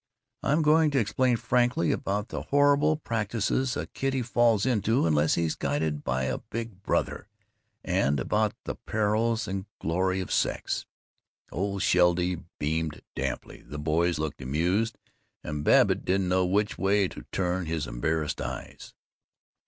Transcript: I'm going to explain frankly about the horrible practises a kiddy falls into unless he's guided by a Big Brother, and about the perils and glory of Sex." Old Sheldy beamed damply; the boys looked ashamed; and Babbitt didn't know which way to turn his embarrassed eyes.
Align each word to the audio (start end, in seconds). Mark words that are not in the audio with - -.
I'm 0.41 0.63
going 0.63 0.89
to 0.89 0.99
explain 0.99 1.37
frankly 1.37 1.91
about 1.91 2.29
the 2.29 2.41
horrible 2.41 2.97
practises 2.97 3.77
a 3.77 3.85
kiddy 3.85 4.23
falls 4.23 4.65
into 4.65 5.05
unless 5.05 5.35
he's 5.35 5.53
guided 5.53 6.03
by 6.03 6.23
a 6.23 6.39
Big 6.39 6.81
Brother, 6.81 7.27
and 7.83 8.19
about 8.19 8.55
the 8.63 8.73
perils 8.73 9.47
and 9.47 9.67
glory 9.79 10.19
of 10.19 10.31
Sex." 10.31 10.87
Old 11.51 11.83
Sheldy 11.83 12.43
beamed 12.57 13.03
damply; 13.15 13.61
the 13.61 13.77
boys 13.77 14.17
looked 14.17 14.41
ashamed; 14.41 14.93
and 15.43 15.63
Babbitt 15.63 16.03
didn't 16.03 16.29
know 16.29 16.47
which 16.47 16.79
way 16.79 17.07
to 17.07 17.27
turn 17.31 17.67
his 17.67 17.85
embarrassed 17.85 18.41
eyes. 18.41 18.95